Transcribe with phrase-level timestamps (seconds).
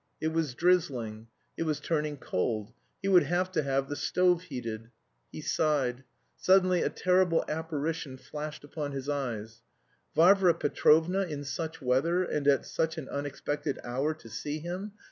[0.19, 1.27] It was drizzling.
[1.57, 4.89] It was turning cold, he would have to have the stove heated.
[5.31, 6.03] He sighed.
[6.35, 9.61] Suddenly a terrible apparition flashed upon his eyes:
[10.15, 14.93] Varvara Petrovna in such weather and at such an unexpected hour to see him!